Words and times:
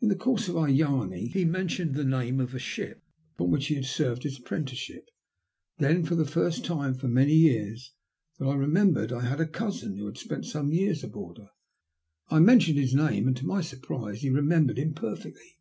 In 0.00 0.08
the 0.08 0.16
course 0.16 0.48
of 0.48 0.56
our 0.56 0.70
yarning 0.70 1.26
he 1.26 1.44
men 1.44 1.68
tioned 1.68 1.92
the 1.92 2.02
name 2.02 2.40
of 2.40 2.52
the 2.52 2.58
ship 2.58 3.02
upon 3.34 3.50
which 3.50 3.66
he 3.66 3.74
had 3.74 3.84
served 3.84 4.22
his 4.22 4.38
apprenticeship. 4.38 5.10
Then, 5.76 6.02
for 6.02 6.14
the 6.14 6.24
first 6.24 6.64
time 6.64 6.94
for 6.94 7.08
many 7.08 7.34
years, 7.34 7.92
I 8.40 8.54
remembered 8.54 9.10
that 9.10 9.16
I 9.16 9.26
had 9.26 9.42
a 9.42 9.46
cousin 9.46 9.98
who 9.98 10.06
had 10.06 10.12
also 10.16 10.24
spent 10.24 10.46
some 10.46 10.72
years 10.72 11.04
aboard 11.04 11.36
her. 11.36 11.50
I 12.30 12.38
mentioned 12.40 12.78
his 12.78 12.94
name, 12.94 13.28
and 13.28 13.36
to 13.36 13.44
my 13.44 13.60
surprise 13.60 14.22
he 14.22 14.30
remembered 14.30 14.78
him 14.78 14.94
per 14.94 15.14
fectly. 15.14 15.56